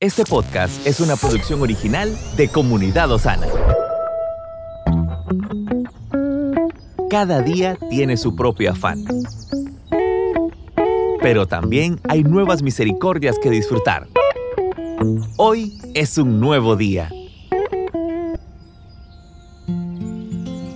Este 0.00 0.22
podcast 0.22 0.86
es 0.86 1.00
una 1.00 1.16
producción 1.16 1.60
original 1.60 2.16
de 2.36 2.46
Comunidad 2.46 3.10
Osana. 3.10 3.48
Cada 7.10 7.42
día 7.42 7.76
tiene 7.90 8.16
su 8.16 8.36
propio 8.36 8.70
afán. 8.70 9.04
Pero 11.20 11.48
también 11.48 11.98
hay 12.08 12.22
nuevas 12.22 12.62
misericordias 12.62 13.40
que 13.40 13.50
disfrutar. 13.50 14.06
Hoy 15.36 15.76
es 15.94 16.16
un 16.16 16.38
nuevo 16.38 16.76
día. 16.76 17.10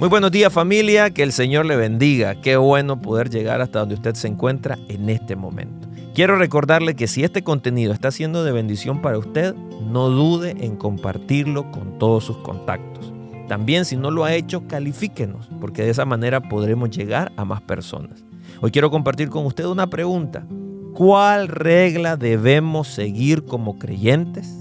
Muy 0.01 0.09
buenos 0.09 0.33
días 0.33 0.53
familia, 0.53 1.11
que 1.11 1.23
el 1.23 1.31
Señor 1.31 1.67
le 1.67 1.77
bendiga. 1.77 2.41
Qué 2.41 2.57
bueno 2.57 3.01
poder 3.01 3.31
llegar 3.31 3.61
hasta 3.61 3.79
donde 3.79 3.95
usted 3.95 4.17
se 4.17 4.27
encuentra 4.27 4.77
en 4.89 5.09
este 5.11 5.37
momento. 5.37 5.92
Quiero 6.15 6.37
recordarle 6.37 6.95
que 6.95 7.07
si 7.07 7.25
este 7.25 7.43
contenido 7.43 7.95
está 7.95 8.11
siendo 8.11 8.45
de 8.45 8.53
bendición 8.53 9.01
para 9.01 9.17
usted, 9.17 9.55
no 9.55 10.11
dude 10.11 10.51
en 10.61 10.77
compartirlo 10.77 11.71
con 11.71 11.99
todos 11.99 12.25
sus 12.25 12.37
contactos. 12.39 13.11
También 13.49 13.87
si 13.87 13.97
no 13.97 14.11
lo 14.11 14.25
ha 14.25 14.35
hecho, 14.35 14.69
califíquenos, 14.69 15.49
porque 15.59 15.83
de 15.83 15.89
esa 15.89 16.05
manera 16.05 16.43
podremos 16.43 16.91
llegar 16.91 17.33
a 17.39 17.47
más 17.47 17.63
personas. 17.63 18.27
Hoy 18.61 18.71
quiero 18.71 18.91
compartir 18.91 19.31
con 19.31 19.47
usted 19.47 19.65
una 19.65 19.87
pregunta. 19.87 20.47
¿Cuál 20.93 21.49
regla 21.49 22.19
debemos 22.19 22.89
seguir 22.89 23.47
como 23.47 23.79
creyentes? 23.79 24.55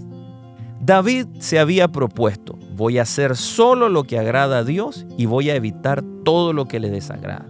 David 0.80 1.28
se 1.40 1.60
había 1.60 1.90
propuesto, 1.90 2.58
voy 2.78 2.98
a 2.98 3.02
hacer 3.02 3.36
solo 3.36 3.90
lo 3.90 4.06
que 4.06 4.18
agrada 4.18 4.60
a 4.60 4.64
Dios 4.64 5.06
y 5.18 5.26
voy 5.26 5.50
a 5.50 5.56
evitar 5.56 6.02
todo 6.24 6.54
lo 6.54 6.70
que 6.70 6.80
le 6.80 6.90
desagrada. 6.90 7.46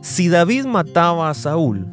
Si 0.00 0.28
David 0.28 0.64
mataba 0.64 1.28
a 1.28 1.34
Saúl, 1.34 1.86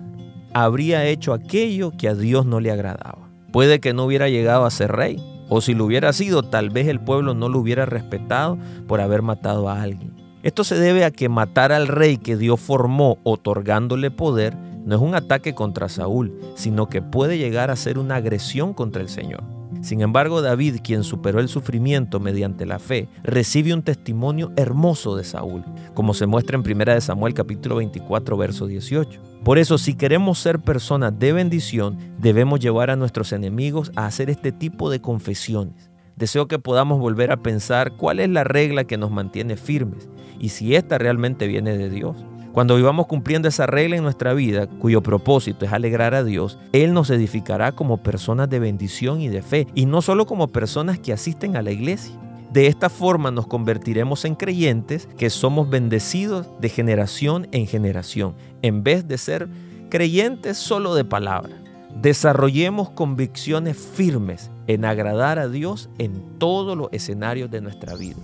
habría 0.53 1.05
hecho 1.05 1.33
aquello 1.33 1.91
que 1.91 2.09
a 2.09 2.15
Dios 2.15 2.45
no 2.45 2.59
le 2.59 2.71
agradaba. 2.71 3.29
Puede 3.51 3.79
que 3.79 3.93
no 3.93 4.05
hubiera 4.05 4.29
llegado 4.29 4.65
a 4.65 4.71
ser 4.71 4.91
rey, 4.91 5.21
o 5.49 5.61
si 5.61 5.73
lo 5.73 5.85
hubiera 5.85 6.13
sido, 6.13 6.43
tal 6.43 6.69
vez 6.69 6.87
el 6.87 6.99
pueblo 6.99 7.33
no 7.33 7.49
lo 7.49 7.59
hubiera 7.59 7.85
respetado 7.85 8.57
por 8.87 9.01
haber 9.01 9.21
matado 9.21 9.69
a 9.69 9.81
alguien. 9.81 10.13
Esto 10.43 10.63
se 10.63 10.79
debe 10.79 11.03
a 11.03 11.11
que 11.11 11.27
matar 11.27 11.71
al 11.71 11.87
rey 11.87 12.17
que 12.17 12.37
Dios 12.37 12.59
formó 12.59 13.17
otorgándole 13.23 14.11
poder 14.11 14.55
no 14.85 14.95
es 14.95 15.01
un 15.01 15.15
ataque 15.15 15.53
contra 15.53 15.89
Saúl, 15.89 16.39
sino 16.55 16.87
que 16.87 17.01
puede 17.01 17.37
llegar 17.37 17.71
a 17.71 17.75
ser 17.75 17.99
una 17.99 18.15
agresión 18.15 18.73
contra 18.73 19.01
el 19.01 19.09
Señor. 19.09 19.58
Sin 19.81 20.01
embargo, 20.01 20.41
David, 20.41 20.77
quien 20.83 21.03
superó 21.03 21.39
el 21.39 21.47
sufrimiento 21.47 22.19
mediante 22.19 22.65
la 22.65 22.79
fe, 22.79 23.07
recibe 23.23 23.73
un 23.73 23.81
testimonio 23.81 24.51
hermoso 24.57 25.15
de 25.15 25.23
Saúl, 25.23 25.63
como 25.93 26.13
se 26.13 26.25
muestra 26.25 26.57
en 26.57 26.69
1 26.69 27.01
Samuel 27.01 27.33
capítulo 27.33 27.77
24, 27.77 28.35
verso 28.35 28.67
18. 28.67 29.21
Por 29.43 29.57
eso, 29.57 29.77
si 29.77 29.95
queremos 29.95 30.37
ser 30.39 30.59
personas 30.59 31.17
de 31.17 31.31
bendición, 31.31 31.97
debemos 32.17 32.59
llevar 32.59 32.89
a 32.89 32.97
nuestros 32.97 33.31
enemigos 33.31 33.91
a 33.95 34.05
hacer 34.05 34.29
este 34.29 34.51
tipo 34.51 34.89
de 34.89 34.99
confesiones. 34.99 35.89
Deseo 36.17 36.49
que 36.49 36.59
podamos 36.59 36.99
volver 36.99 37.31
a 37.31 37.37
pensar 37.37 37.93
cuál 37.93 38.19
es 38.19 38.29
la 38.29 38.43
regla 38.43 38.83
que 38.83 38.97
nos 38.97 39.11
mantiene 39.11 39.55
firmes 39.55 40.09
y 40.37 40.49
si 40.49 40.75
esta 40.75 40.97
realmente 40.97 41.47
viene 41.47 41.77
de 41.77 41.89
Dios. 41.89 42.17
Cuando 42.59 42.75
vivamos 42.75 43.07
cumpliendo 43.07 43.47
esa 43.47 43.67
regla 43.67 43.95
en 43.95 44.03
nuestra 44.03 44.33
vida, 44.33 44.67
cuyo 44.67 45.01
propósito 45.01 45.63
es 45.63 45.71
alegrar 45.71 46.13
a 46.13 46.25
Dios, 46.25 46.59
Él 46.73 46.93
nos 46.93 47.09
edificará 47.09 47.71
como 47.71 48.03
personas 48.03 48.49
de 48.49 48.59
bendición 48.59 49.21
y 49.21 49.29
de 49.29 49.41
fe, 49.41 49.65
y 49.75 49.85
no 49.85 50.01
solo 50.01 50.25
como 50.25 50.49
personas 50.49 50.99
que 50.99 51.13
asisten 51.13 51.55
a 51.55 51.61
la 51.61 51.71
iglesia. 51.71 52.13
De 52.51 52.67
esta 52.67 52.89
forma 52.89 53.31
nos 53.31 53.47
convertiremos 53.47 54.25
en 54.25 54.35
creyentes 54.35 55.07
que 55.17 55.29
somos 55.29 55.69
bendecidos 55.69 56.47
de 56.59 56.67
generación 56.67 57.47
en 57.53 57.65
generación, 57.65 58.35
en 58.61 58.83
vez 58.83 59.07
de 59.07 59.17
ser 59.17 59.47
creyentes 59.89 60.57
solo 60.57 60.95
de 60.95 61.05
palabra. 61.05 61.55
Desarrollemos 62.01 62.89
convicciones 62.89 63.77
firmes 63.77 64.51
en 64.67 64.83
agradar 64.83 65.39
a 65.39 65.47
Dios 65.47 65.89
en 65.97 66.37
todos 66.39 66.77
los 66.77 66.89
escenarios 66.91 67.49
de 67.49 67.61
nuestra 67.61 67.95
vida. 67.95 68.17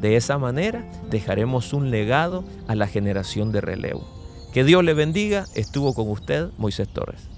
De 0.00 0.16
esa 0.16 0.38
manera 0.38 0.84
dejaremos 1.10 1.72
un 1.72 1.90
legado 1.90 2.44
a 2.68 2.74
la 2.74 2.86
generación 2.86 3.52
de 3.52 3.60
relevo. 3.60 4.08
Que 4.52 4.64
Dios 4.64 4.82
le 4.82 4.94
bendiga. 4.94 5.44
Estuvo 5.54 5.94
con 5.94 6.08
usted 6.10 6.48
Moisés 6.58 6.88
Torres. 6.88 7.28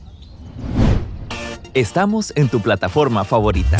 Estamos 1.74 2.32
en 2.36 2.48
tu 2.48 2.60
plataforma 2.60 3.24
favorita. 3.24 3.78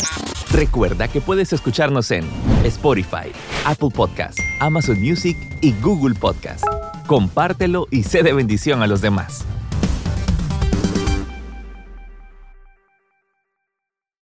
Recuerda 0.51 1.07
que 1.07 1.21
puedes 1.21 1.53
escucharnos 1.53 2.11
en 2.11 2.27
Spotify, 2.63 3.31
Apple 3.65 3.89
Podcasts, 3.93 4.41
Amazon 4.59 5.01
Music 5.01 5.37
y 5.61 5.73
Google 5.81 6.15
Podcasts. 6.15 6.67
Compártelo 7.07 7.87
y 7.89 8.03
sé 8.03 8.23
de 8.23 8.33
bendición 8.33 8.81
a 8.81 8.87
los 8.87 9.01
demás. 9.01 9.45